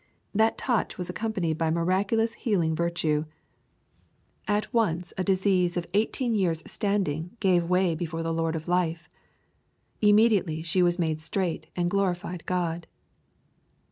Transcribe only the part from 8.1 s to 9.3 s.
the Lord of Life."